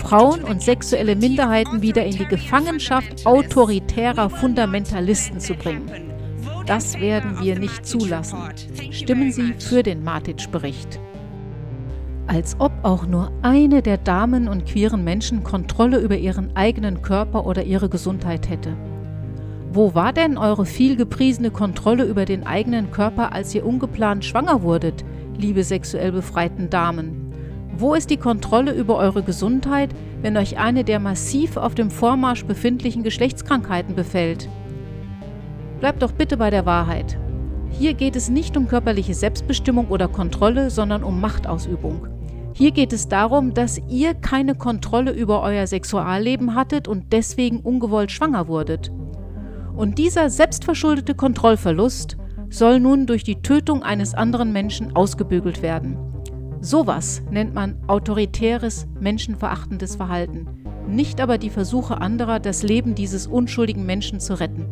Frauen 0.02 0.42
und 0.42 0.62
sexuelle 0.62 1.16
Minderheiten 1.16 1.82
wieder 1.82 2.04
in 2.04 2.16
die 2.16 2.26
Gefangenschaft 2.26 3.26
autoritärer 3.26 4.30
Fundamentalisten 4.30 5.40
zu 5.40 5.54
bringen. 5.54 5.90
Das 6.66 6.98
werden 7.00 7.38
wir 7.40 7.58
nicht 7.58 7.86
zulassen. 7.86 8.38
Stimmen 8.90 9.30
Sie 9.32 9.54
für 9.58 9.82
den 9.82 10.02
Matic-Bericht. 10.02 10.98
Als 12.26 12.56
ob 12.58 12.72
auch 12.82 13.06
nur 13.06 13.30
eine 13.42 13.82
der 13.82 13.98
Damen 13.98 14.48
und 14.48 14.66
queeren 14.66 15.04
Menschen 15.04 15.44
Kontrolle 15.44 15.98
über 15.98 16.16
ihren 16.16 16.56
eigenen 16.56 17.02
Körper 17.02 17.46
oder 17.46 17.62
ihre 17.62 17.88
Gesundheit 17.88 18.48
hätte. 18.48 18.76
Wo 19.73 19.94
war 19.94 20.12
denn 20.12 20.38
eure 20.38 20.64
vielgepriesene 20.64 21.50
Kontrolle 21.50 22.04
über 22.04 22.25
den 22.25 22.46
eigenen 22.46 22.90
Körper, 22.90 23.32
als 23.32 23.54
ihr 23.54 23.66
ungeplant 23.66 24.25
schwanger 24.25 24.62
wurdet, 24.62 25.04
liebe 25.37 25.64
sexuell 25.64 26.12
befreiten 26.12 26.70
Damen? 26.70 27.32
Wo 27.76 27.94
ist 27.94 28.08
die 28.08 28.16
Kontrolle 28.16 28.73
über 28.73 28.96
eure 28.96 29.23
Gesundheit, 29.23 29.90
wenn 30.23 30.37
euch 30.37 30.58
eine 30.58 30.82
der 30.82 30.99
massiv 30.99 31.58
auf 31.58 31.75
dem 31.75 31.90
Vormarsch 31.90 32.44
befindlichen 32.46 33.02
Geschlechtskrankheiten 33.02 33.94
befällt? 33.94 34.49
Bleibt 35.80 36.02
doch 36.02 36.12
bitte 36.12 36.38
bei 36.38 36.49
der 36.49 36.64
Wahrheit. 36.64 37.18
Hier 37.70 37.92
geht 37.92 38.16
es 38.16 38.30
nicht 38.30 38.56
um 38.56 38.68
körperliche 38.68 39.12
Selbstbestimmung 39.12 39.88
oder 39.88 40.08
Kontrolle, 40.08 40.70
sondern 40.70 41.04
um 41.04 41.20
Machtausübung. 41.20 42.06
Hier 42.54 42.70
geht 42.70 42.94
es 42.94 43.08
darum, 43.08 43.52
dass 43.52 43.78
ihr 43.90 44.14
keine 44.14 44.54
Kontrolle 44.54 45.11
über 45.11 45.42
euer 45.42 45.66
Sexualleben 45.66 46.54
hattet 46.54 46.88
und 46.88 47.12
deswegen 47.12 47.61
ungewollt 47.61 48.11
schwanger 48.11 48.49
wurdet. 48.49 48.90
Und 49.76 49.99
dieser 49.99 50.30
selbstverschuldete 50.30 51.14
Kontrollverlust 51.14 52.16
soll 52.49 52.80
nun 52.80 53.06
durch 53.06 53.25
die 53.25 53.42
Tötung 53.42 53.83
eines 53.83 54.14
anderen 54.14 54.52
Menschen 54.52 54.97
ausgebügelt 54.97 55.61
werden. 55.61 55.99
Sowas 56.62 57.21
nennt 57.30 57.54
man 57.54 57.76
autoritäres, 57.87 58.87
menschenverachtendes 58.99 59.97
Verhalten, 59.97 60.47
nicht 60.88 61.21
aber 61.21 61.37
die 61.37 61.50
Versuche 61.50 62.00
anderer, 62.00 62.40
das 62.40 62.62
Leben 62.62 62.95
dieses 62.95 63.26
unschuldigen 63.26 63.85
Menschen 63.85 64.18
zu 64.18 64.40
retten. 64.40 64.66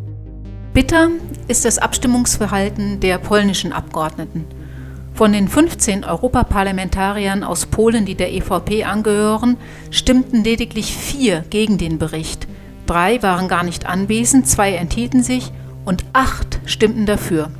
Bitter 0.73 1.11
ist 1.49 1.67
das 1.67 1.79
Abstimmungsverhalten 1.79 3.01
der 3.01 3.19
polnischen 3.19 3.73
Abgeordneten. 3.73 4.47
Von 5.13 5.33
den 5.33 5.47
15 5.47 6.05
Europaparlamentariern 6.05 7.45
aus 7.45 7.67
Polen, 7.67 8.07
die 8.07 8.17
der 8.17 8.33
EVP 8.33 8.85
angehören, 8.85 9.59
stimmten 9.91 10.43
lediglich 10.43 10.97
vier 10.97 11.45
gegen 11.51 11.79
den 11.79 11.99
Bericht, 11.99 12.49
Drei 12.87 13.23
waren 13.23 13.49
gar 13.49 13.65
nicht 13.65 13.87
anwesend, 13.87 14.49
zwei 14.49 14.75
enthielten 14.75 15.23
sich 15.23 15.51
und 15.85 16.05
acht 16.13 16.61
stimmten 16.67 17.07
dafür. 17.07 17.51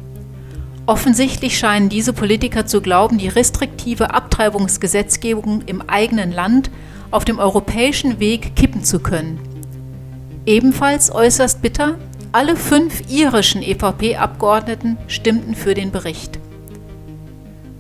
Offensichtlich 0.87 1.59
scheinen 1.59 1.89
diese 1.89 2.13
Politiker 2.13 2.67
zu 2.67 2.83
glauben, 2.83 3.17
die 3.17 3.29
restriktive 3.29 4.13
Abtreibungsgesetzgebung 4.13 5.63
im 5.63 5.83
eigenen 5.89 6.31
Land 6.31 6.71
auf 7.11 7.25
dem 7.25 7.39
europäischen 7.39 8.21
Weg 8.21 8.55
kippen 8.55 8.85
zu 8.85 8.99
können. 8.99 9.39
Ebenfalls 10.45 11.11
äußerst 11.11 11.63
bitter, 11.63 11.97
alle 12.33 12.57
fünf 12.57 13.09
irischen 13.09 13.63
EVP-Abgeordneten 13.63 14.99
stimmten 15.07 15.55
für 15.55 15.73
den 15.73 15.91
Bericht. 15.91 16.34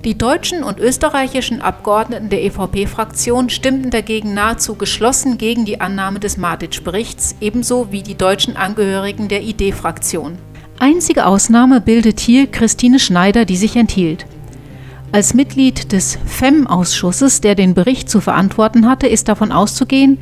Die 0.04 0.18
deutschen 0.18 0.62
und 0.62 0.78
österreichischen 0.80 1.62
Abgeordneten 1.62 2.28
der 2.28 2.44
EVP-Fraktion 2.44 3.48
stimmten 3.48 3.88
dagegen 3.88 4.34
nahezu 4.34 4.74
geschlossen 4.74 5.38
gegen 5.38 5.64
die 5.64 5.80
Annahme 5.80 6.20
des 6.20 6.36
Matic-Berichts, 6.36 7.36
ebenso 7.40 7.90
wie 7.90 8.02
die 8.02 8.14
deutschen 8.14 8.54
Angehörigen 8.54 9.28
der 9.28 9.42
ID-Fraktion. 9.42 10.36
Einzige 10.78 11.24
Ausnahme 11.24 11.80
bildet 11.80 12.20
hier 12.20 12.48
Christine 12.48 12.98
Schneider, 12.98 13.46
die 13.46 13.56
sich 13.56 13.76
enthielt. 13.76 14.26
Als 15.10 15.32
Mitglied 15.32 15.92
des 15.92 16.18
FEM-Ausschusses, 16.26 17.40
der 17.40 17.54
den 17.54 17.72
Bericht 17.72 18.10
zu 18.10 18.20
verantworten 18.20 18.86
hatte, 18.86 19.06
ist 19.06 19.28
davon 19.28 19.52
auszugehen, 19.52 20.18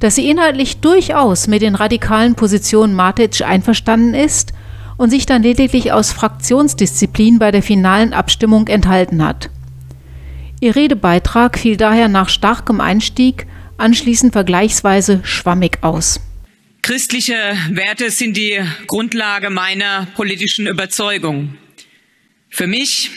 dass 0.00 0.14
sie 0.14 0.30
inhaltlich 0.30 0.80
durchaus 0.80 1.46
mit 1.46 1.60
den 1.60 1.74
radikalen 1.74 2.36
Positionen 2.36 2.94
Matic 2.94 3.42
einverstanden 3.42 4.14
ist 4.14 4.54
und 4.96 5.10
sich 5.10 5.26
dann 5.26 5.42
lediglich 5.42 5.92
aus 5.92 6.12
Fraktionsdisziplin 6.12 7.38
bei 7.38 7.50
der 7.50 7.62
finalen 7.62 8.12
Abstimmung 8.12 8.68
enthalten 8.68 9.24
hat. 9.24 9.50
Ihr 10.60 10.74
Redebeitrag 10.74 11.58
fiel 11.58 11.76
daher 11.76 12.08
nach 12.08 12.28
starkem 12.28 12.80
Einstieg 12.80 13.46
anschließend 13.76 14.32
vergleichsweise 14.32 15.20
schwammig 15.22 15.78
aus. 15.82 16.20
Christliche 16.82 17.34
Werte 17.70 18.10
sind 18.10 18.36
die 18.36 18.60
Grundlage 18.86 19.50
meiner 19.50 20.06
politischen 20.14 20.66
Überzeugung. 20.66 21.58
Für 22.48 22.66
mich, 22.66 23.10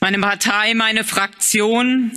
meine 0.00 0.18
Partei, 0.18 0.74
meine 0.74 1.02
Fraktion 1.02 2.12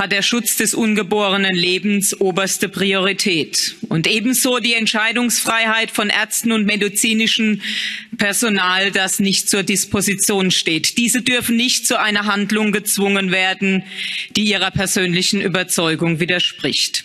hat 0.00 0.12
der 0.12 0.22
Schutz 0.22 0.56
des 0.56 0.72
ungeborenen 0.72 1.54
Lebens 1.54 2.18
oberste 2.22 2.70
Priorität 2.70 3.76
und 3.90 4.06
ebenso 4.06 4.58
die 4.58 4.72
Entscheidungsfreiheit 4.72 5.90
von 5.90 6.08
Ärzten 6.08 6.52
und 6.52 6.64
medizinischem 6.64 7.60
Personal, 8.16 8.92
das 8.92 9.18
nicht 9.18 9.50
zur 9.50 9.62
Disposition 9.62 10.50
steht. 10.52 10.96
Diese 10.96 11.20
dürfen 11.20 11.56
nicht 11.56 11.86
zu 11.86 12.00
einer 12.00 12.24
Handlung 12.24 12.72
gezwungen 12.72 13.30
werden, 13.30 13.84
die 14.36 14.44
ihrer 14.44 14.70
persönlichen 14.70 15.42
Überzeugung 15.42 16.18
widerspricht. 16.18 17.04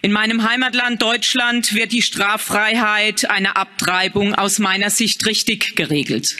In 0.00 0.10
meinem 0.10 0.48
Heimatland 0.48 1.02
Deutschland 1.02 1.74
wird 1.74 1.92
die 1.92 2.00
Straffreiheit 2.00 3.28
einer 3.28 3.58
Abtreibung 3.58 4.34
aus 4.34 4.58
meiner 4.58 4.88
Sicht 4.88 5.26
richtig 5.26 5.76
geregelt. 5.76 6.38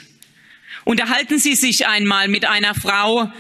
Unterhalten 0.85 1.39
Sie 1.39 1.55
sich 1.55 1.87
einmal 1.87 2.29
mit 2.29 2.47
einer 2.47 2.75
Frau, 2.75 3.31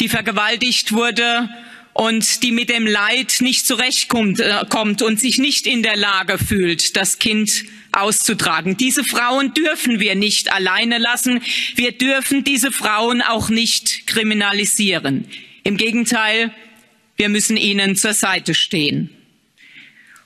die 0.00 0.08
vergewaltigt 0.08 0.90
wurde 0.90 1.48
und 1.94 2.42
die 2.42 2.50
mit 2.50 2.68
dem 2.68 2.86
Leid 2.86 3.36
nicht 3.40 3.66
zurechtkommt 3.66 4.40
äh, 4.40 5.04
und 5.04 5.20
sich 5.20 5.38
nicht 5.38 5.66
in 5.66 5.82
der 5.82 5.96
Lage 5.96 6.38
fühlt, 6.38 6.96
das 6.96 7.18
Kind 7.18 7.64
auszutragen. 7.92 8.76
Diese 8.76 9.04
Frauen 9.04 9.54
dürfen 9.54 10.00
wir 10.00 10.16
nicht 10.16 10.52
alleine 10.52 10.98
lassen. 10.98 11.40
Wir 11.76 11.92
dürfen 11.92 12.42
diese 12.42 12.72
Frauen 12.72 13.22
auch 13.22 13.48
nicht 13.48 14.08
kriminalisieren. 14.08 15.26
Im 15.62 15.76
Gegenteil, 15.76 16.52
wir 17.16 17.28
müssen 17.28 17.56
ihnen 17.56 17.94
zur 17.94 18.12
Seite 18.12 18.54
stehen. 18.54 19.10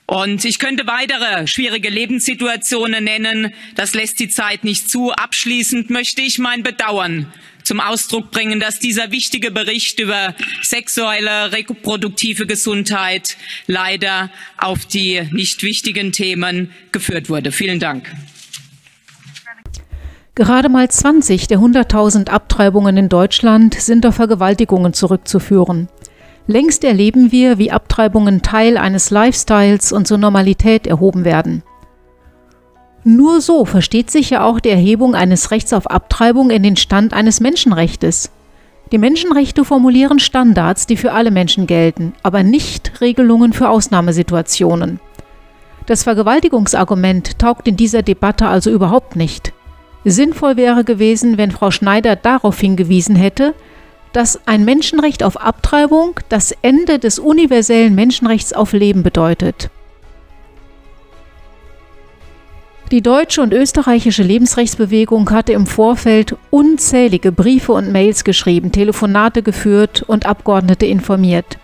Und 0.07 0.43
ich 0.43 0.57
könnte 0.57 0.87
weitere 0.87 1.45
schwierige 1.45 1.89
Lebenssituationen 1.89 3.03
nennen. 3.03 3.53
Das 3.75 3.93
lässt 3.93 4.19
die 4.19 4.27
Zeit 4.27 4.63
nicht 4.63 4.89
zu. 4.89 5.11
Abschließend 5.11 5.91
möchte 5.91 6.23
ich 6.23 6.39
mein 6.39 6.63
Bedauern 6.63 7.31
zum 7.69 7.81
Ausdruck 7.81 8.31
bringen, 8.31 8.59
dass 8.59 8.79
dieser 8.79 9.11
wichtige 9.11 9.51
Bericht 9.51 9.99
über 9.99 10.33
sexuelle 10.63 11.51
reproduktive 11.51 12.47
Gesundheit 12.47 13.37
leider 13.67 14.31
auf 14.57 14.85
die 14.85 15.21
nicht 15.31 15.61
wichtigen 15.61 16.11
Themen 16.11 16.71
geführt 16.91 17.29
wurde. 17.29 17.51
Vielen 17.51 17.79
Dank. 17.79 18.11
Gerade 20.33 20.67
mal 20.67 20.89
20 20.89 21.47
der 21.47 21.59
100.000 21.59 22.29
Abtreibungen 22.29 22.97
in 22.97 23.07
Deutschland 23.07 23.75
sind 23.75 24.03
auf 24.07 24.15
Vergewaltigungen 24.15 24.93
zurückzuführen. 24.93 25.89
Längst 26.47 26.83
erleben 26.83 27.31
wir, 27.31 27.59
wie 27.59 27.69
Abtreibungen 27.69 28.41
Teil 28.41 28.77
eines 28.77 29.11
Lifestyles 29.11 29.91
und 29.91 30.07
zur 30.07 30.17
Normalität 30.17 30.87
erhoben 30.87 31.23
werden. 31.23 31.61
Nur 33.03 33.41
so 33.41 33.65
versteht 33.65 34.11
sich 34.11 34.29
ja 34.29 34.43
auch 34.43 34.59
die 34.59 34.69
Erhebung 34.69 35.15
eines 35.15 35.51
Rechts 35.51 35.73
auf 35.73 35.89
Abtreibung 35.89 36.49
in 36.49 36.63
den 36.63 36.75
Stand 36.75 37.13
eines 37.13 37.39
Menschenrechtes. 37.39 38.31
Die 38.91 38.97
Menschenrechte 38.97 39.63
formulieren 39.63 40.19
Standards, 40.19 40.87
die 40.87 40.97
für 40.97 41.13
alle 41.13 41.31
Menschen 41.31 41.67
gelten, 41.67 42.13
aber 42.23 42.43
nicht 42.43 43.01
Regelungen 43.01 43.53
für 43.53 43.69
Ausnahmesituationen. 43.69 44.99
Das 45.85 46.03
Vergewaltigungsargument 46.03 47.39
taugt 47.39 47.67
in 47.67 47.77
dieser 47.77 48.01
Debatte 48.01 48.47
also 48.47 48.69
überhaupt 48.69 49.15
nicht. 49.15 49.53
Sinnvoll 50.05 50.57
wäre 50.57 50.83
gewesen, 50.83 51.37
wenn 51.37 51.51
Frau 51.51 51.71
Schneider 51.71 52.15
darauf 52.15 52.59
hingewiesen 52.59 53.15
hätte, 53.15 53.53
dass 54.13 54.39
ein 54.47 54.65
Menschenrecht 54.65 55.23
auf 55.23 55.37
Abtreibung 55.37 56.19
das 56.29 56.53
Ende 56.61 56.99
des 56.99 57.19
universellen 57.19 57.95
Menschenrechts 57.95 58.53
auf 58.53 58.73
Leben 58.73 59.03
bedeutet. 59.03 59.69
Die 62.91 63.03
deutsche 63.03 63.43
und 63.43 63.53
österreichische 63.53 64.23
Lebensrechtsbewegung 64.23 65.29
hatte 65.29 65.53
im 65.53 65.67
Vorfeld 65.67 66.35
unzählige 66.49 67.31
Briefe 67.31 67.71
und 67.73 67.91
Mails 67.91 68.23
geschrieben, 68.23 68.71
Telefonate 68.71 69.43
geführt 69.43 70.01
und 70.07 70.25
Abgeordnete 70.25 70.87
informiert. 70.87 71.59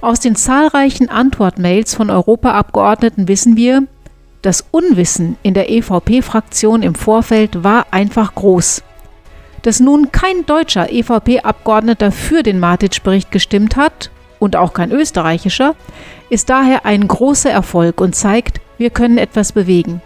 Aus 0.00 0.20
den 0.20 0.36
zahlreichen 0.36 1.08
Antwortmails 1.08 1.96
von 1.96 2.10
Europaabgeordneten 2.10 3.26
wissen 3.26 3.56
wir, 3.56 3.88
das 4.40 4.64
Unwissen 4.70 5.36
in 5.42 5.52
der 5.52 5.68
EVP-Fraktion 5.68 6.84
im 6.84 6.94
Vorfeld 6.94 7.64
war 7.64 7.88
einfach 7.90 8.36
groß. 8.36 8.84
Dass 9.62 9.80
nun 9.80 10.12
kein 10.12 10.46
deutscher 10.46 10.92
EVP-Abgeordneter 10.92 12.12
für 12.12 12.44
den 12.44 12.60
Matic-Bericht 12.60 13.32
gestimmt 13.32 13.74
hat 13.74 14.12
und 14.38 14.54
auch 14.54 14.74
kein 14.74 14.92
österreichischer, 14.92 15.74
ist 16.30 16.50
daher 16.50 16.86
ein 16.86 17.08
großer 17.08 17.50
Erfolg 17.50 18.00
und 18.00 18.14
zeigt, 18.14 18.60
wir 18.78 18.90
können 18.90 19.18
etwas 19.18 19.50
bewegen. 19.50 20.00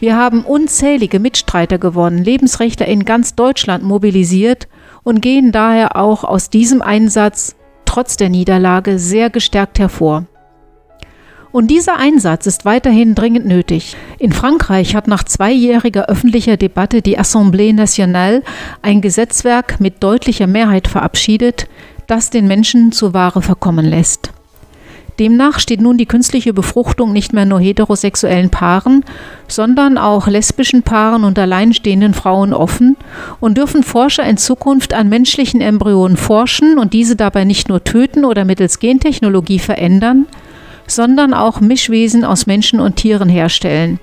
Wir 0.00 0.16
haben 0.16 0.44
unzählige 0.44 1.18
Mitstreiter 1.18 1.78
gewonnen, 1.78 2.22
Lebensrechtler 2.22 2.86
in 2.86 3.04
ganz 3.04 3.34
Deutschland 3.34 3.82
mobilisiert 3.82 4.68
und 5.02 5.20
gehen 5.20 5.50
daher 5.50 5.96
auch 5.96 6.22
aus 6.24 6.50
diesem 6.50 6.82
Einsatz 6.82 7.56
trotz 7.84 8.16
der 8.16 8.28
Niederlage 8.28 8.98
sehr 8.98 9.30
gestärkt 9.30 9.78
hervor. 9.78 10.26
Und 11.50 11.68
dieser 11.68 11.96
Einsatz 11.96 12.46
ist 12.46 12.64
weiterhin 12.64 13.14
dringend 13.14 13.46
nötig. 13.46 13.96
In 14.18 14.32
Frankreich 14.32 14.94
hat 14.94 15.08
nach 15.08 15.24
zweijähriger 15.24 16.08
öffentlicher 16.08 16.56
Debatte 16.56 17.02
die 17.02 17.18
Assemblée 17.18 17.74
nationale 17.74 18.42
ein 18.82 19.00
Gesetzwerk 19.00 19.80
mit 19.80 20.02
deutlicher 20.02 20.46
Mehrheit 20.46 20.86
verabschiedet, 20.86 21.66
das 22.06 22.30
den 22.30 22.46
Menschen 22.46 22.92
zur 22.92 23.14
Ware 23.14 23.42
verkommen 23.42 23.86
lässt. 23.86 24.30
Demnach 25.18 25.58
steht 25.58 25.80
nun 25.80 25.98
die 25.98 26.06
künstliche 26.06 26.52
Befruchtung 26.52 27.12
nicht 27.12 27.32
mehr 27.32 27.44
nur 27.44 27.58
heterosexuellen 27.58 28.50
Paaren, 28.50 29.04
sondern 29.48 29.98
auch 29.98 30.28
lesbischen 30.28 30.84
Paaren 30.84 31.24
und 31.24 31.38
alleinstehenden 31.38 32.14
Frauen 32.14 32.52
offen 32.52 32.96
und 33.40 33.58
dürfen 33.58 33.82
Forscher 33.82 34.24
in 34.24 34.36
Zukunft 34.36 34.94
an 34.94 35.08
menschlichen 35.08 35.60
Embryonen 35.60 36.16
forschen 36.16 36.78
und 36.78 36.92
diese 36.92 37.16
dabei 37.16 37.44
nicht 37.44 37.68
nur 37.68 37.82
töten 37.82 38.24
oder 38.24 38.44
mittels 38.44 38.78
Gentechnologie 38.78 39.58
verändern, 39.58 40.26
sondern 40.86 41.34
auch 41.34 41.60
Mischwesen 41.60 42.24
aus 42.24 42.46
Menschen 42.46 42.78
und 42.78 42.96
Tieren 42.96 43.28
herstellen. 43.28 43.98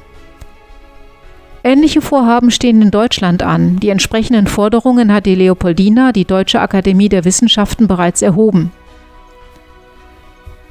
Ähnliche 1.63 2.01
Vorhaben 2.01 2.51
stehen 2.51 2.81
in 2.81 2.91
Deutschland 2.91 3.41
an. 3.41 3.79
Die 3.79 3.89
entsprechenden 3.89 4.47
Forderungen 4.47 5.11
hat 5.11 5.25
die 5.25 5.33
Leopoldina, 5.33 6.11
die 6.11 6.25
Deutsche 6.25 6.59
Akademie 6.59 7.09
der 7.09 7.25
Wissenschaften, 7.25 7.87
bereits 7.87 8.21
erhoben. 8.21 8.71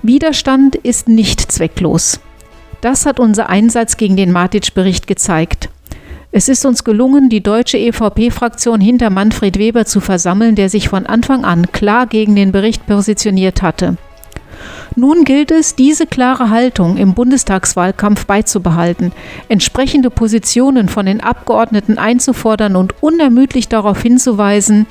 Widerstand 0.06 0.76
ist 0.76 1.08
nicht 1.08 1.40
zwecklos. 1.50 2.20
Das 2.82 3.06
hat 3.06 3.18
unser 3.18 3.48
Einsatz 3.48 3.96
gegen 3.96 4.18
den 4.18 4.32
Matic-Bericht 4.32 5.06
gezeigt. 5.06 5.70
Es 6.30 6.50
ist 6.50 6.66
uns 6.66 6.84
gelungen, 6.84 7.30
die 7.30 7.42
deutsche 7.42 7.78
EVP-Fraktion 7.78 8.82
hinter 8.82 9.08
Manfred 9.08 9.58
Weber 9.58 9.86
zu 9.86 10.02
versammeln, 10.02 10.56
der 10.56 10.68
sich 10.68 10.90
von 10.90 11.06
Anfang 11.06 11.46
an 11.46 11.72
klar 11.72 12.06
gegen 12.06 12.36
den 12.36 12.52
Bericht 12.52 12.86
positioniert 12.86 13.62
hatte. 13.62 13.96
Nun 14.96 15.24
gilt 15.24 15.50
es, 15.50 15.74
diese 15.74 16.06
klare 16.06 16.50
Haltung 16.50 16.96
im 16.96 17.14
Bundestagswahlkampf 17.14 18.26
beizubehalten, 18.26 19.12
entsprechende 19.48 20.08
Positionen 20.08 20.88
von 20.88 21.06
den 21.06 21.20
Abgeordneten 21.20 21.98
einzufordern 21.98 22.76
und 22.76 23.02
unermüdlich 23.02 23.68
darauf 23.68 24.00
hinzuweisen, 24.02 24.86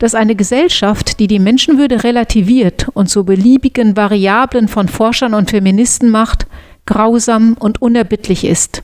dass 0.00 0.16
eine 0.16 0.34
Gesellschaft, 0.34 1.20
die 1.20 1.28
die 1.28 1.38
Menschenwürde 1.38 2.02
relativiert 2.02 2.88
und 2.92 3.08
zu 3.08 3.24
beliebigen 3.24 3.96
Variablen 3.96 4.66
von 4.66 4.88
Forschern 4.88 5.32
und 5.32 5.50
Feministen 5.50 6.10
macht, 6.10 6.46
grausam 6.84 7.56
und 7.58 7.80
unerbittlich 7.80 8.44
ist. 8.44 8.82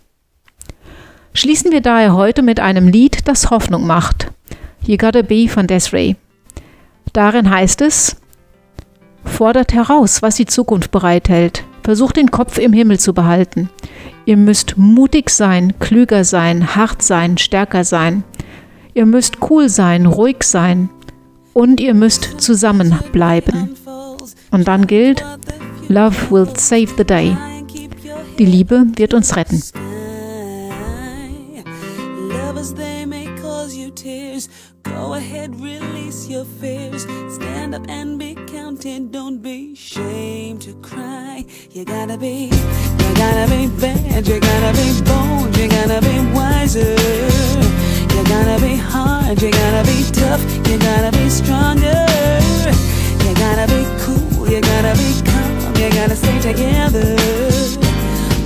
Schließen 1.35 1.73
wir 1.73 1.81
daher 1.81 2.15
heute 2.15 2.43
mit 2.43 2.61
einem 2.61 2.89
Lied, 2.89 3.27
das 3.27 3.51
Hoffnung 3.51 3.87
macht. 3.87 4.31
You 4.87 4.97
Gotta 4.97 5.23
Be 5.23 5.49
von 5.49 5.67
Desiree. 5.67 6.15
Darin 7.13 7.51
heißt 7.51 7.81
es, 7.83 8.17
fordert 9.25 9.73
heraus, 9.73 10.23
was 10.23 10.37
die 10.37 10.47
Zukunft 10.47 10.91
bereithält. 10.91 11.65
Versucht 11.83 12.17
den 12.17 12.31
Kopf 12.31 12.59
im 12.59 12.73
Himmel 12.73 12.99
zu 13.01 13.13
behalten. 13.13 13.69
Ihr 14.25 14.37
müsst 14.37 14.77
mutig 14.77 15.31
sein, 15.31 15.75
klüger 15.81 16.25
sein, 16.25 16.77
hart 16.77 17.03
sein, 17.03 17.39
stärker 17.39 17.85
sein. 17.85 18.23
Ihr 18.95 19.07
müsst 19.07 19.39
cool 19.51 19.69
sein, 19.69 20.07
ruhig 20.07 20.43
sein, 20.43 20.91
und 21.55 21.81
ihr 21.81 21.95
müsst 21.95 22.41
zusammenbleiben. 22.41 23.75
Und 24.51 24.69
dann 24.69 24.87
gilt, 24.87 25.25
Love 25.89 26.31
will 26.31 26.49
save 26.57 26.89
the 26.97 27.05
day. 27.05 27.37
Die 28.39 28.47
Liebe 28.47 28.87
wird 28.97 29.15
uns 29.15 29.37
retten. 29.37 29.63
Go 34.85 35.15
ahead, 35.15 35.51
release 35.61 36.29
your 36.29 36.45
fears. 36.61 37.07
Stand 37.35 37.75
up 37.75 37.89
and 37.89 38.19
be 38.19 38.35
counted. 38.83 39.13
Don't 39.13 39.39
be 39.43 39.73
ashamed 39.73 40.63
to 40.63 40.73
cry. 40.83 41.45
You 41.71 41.85
gotta 41.85 42.19
be, 42.19 42.51
you 43.03 43.15
gotta 43.15 43.47
be 43.51 43.69
bad. 43.81 44.27
You 44.27 44.41
gotta 44.41 44.73
be 44.77 44.89
bold. 45.03 45.57
You 45.57 45.69
gotta 45.69 46.01
be 46.01 46.17
wiser. 46.35 46.97
You 48.15 48.25
gotta 48.25 48.61
be 48.61 48.77
hard, 48.77 49.41
you 49.43 49.51
gotta 49.51 49.85
be 49.87 50.05
tough, 50.13 50.43
you 50.69 50.79
gotta 50.79 51.17
be 51.17 51.29
stronger. 51.29 52.07
You 53.25 53.35
gotta 53.35 53.67
be 53.73 53.83
cool, 54.03 54.49
you 54.51 54.61
gotta 54.61 54.95
be 54.99 55.11
calm, 55.31 55.75
you 55.77 55.91
gotta 55.91 56.17
stay 56.17 56.39
together. 56.41 57.17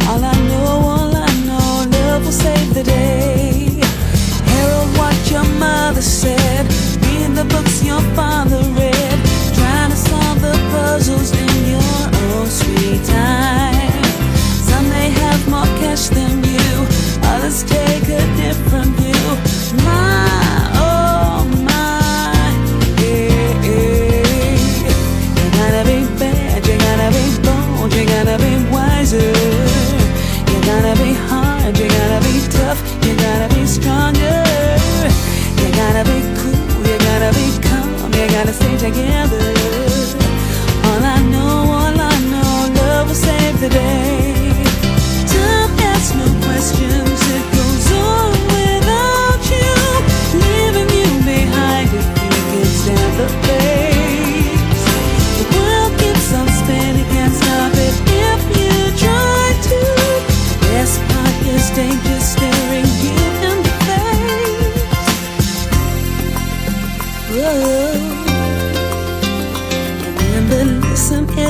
All 0.09 0.23
I 0.23 0.35
know, 0.49 0.67
all 0.93 1.15
I 1.15 1.31
know, 1.47 1.91
love 1.91 2.25
will 2.25 2.33
save 2.33 2.75
the 2.75 2.83
day. 2.83 3.81
Harold, 4.51 4.91
what 4.99 5.17
your 5.31 5.45
mother 5.59 6.03
said, 6.03 6.67
read 7.03 7.35
the 7.37 7.45
books 7.45 7.83
your 7.85 8.01
father 8.15 8.61
read, 8.79 9.19
trying 9.55 9.91
to 9.91 9.97
solve 9.97 10.26
Let's 17.47 17.63
take 17.63 18.03
a 18.09 18.37
different 18.37 18.97
view. 18.97 19.46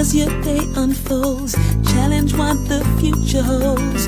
As 0.07 0.15
your 0.15 0.43
day 0.43 0.61
unfolds. 0.77 1.55
Challenge 1.93 2.33
what 2.35 2.57
the 2.69 2.85
future 3.01 3.43
holds. 3.43 4.07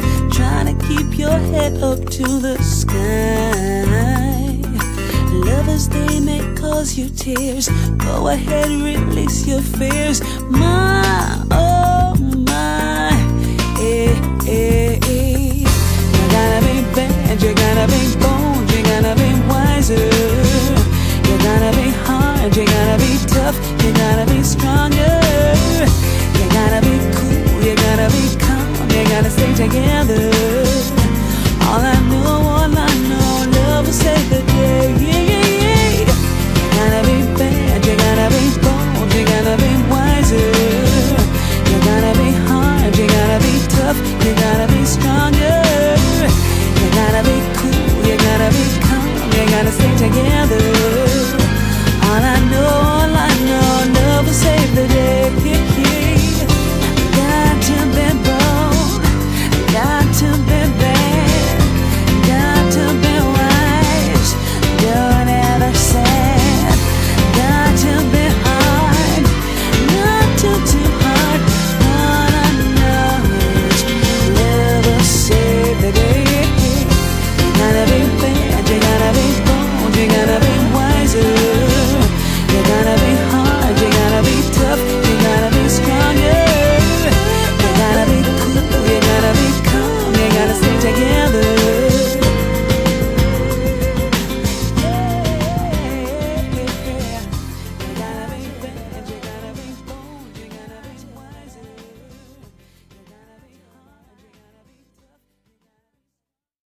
To 0.68 0.74
keep 0.86 1.18
your 1.18 1.38
head 1.52 1.82
up 1.82 2.04
to 2.10 2.24
the 2.40 2.58
sky. 2.62 3.84
Lovers, 5.32 5.88
they 5.88 6.20
may 6.20 6.42
cause 6.56 6.98
your 6.98 7.08
tears. 7.10 7.68
Go 7.96 8.28
ahead, 8.28 8.68
release 8.68 9.46
your 9.46 9.62
fears. 9.62 10.20
My, 10.50 11.46
oh 11.50 11.77
cada 17.78 18.27